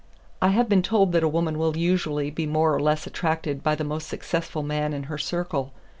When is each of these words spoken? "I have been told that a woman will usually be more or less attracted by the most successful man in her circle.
"I 0.41 0.47
have 0.47 0.67
been 0.67 0.81
told 0.81 1.11
that 1.11 1.21
a 1.21 1.27
woman 1.27 1.59
will 1.59 1.77
usually 1.77 2.31
be 2.31 2.47
more 2.47 2.73
or 2.73 2.79
less 2.81 3.05
attracted 3.05 3.61
by 3.61 3.75
the 3.75 3.83
most 3.83 4.07
successful 4.07 4.63
man 4.63 4.93
in 4.95 5.03
her 5.03 5.19
circle. 5.19 5.73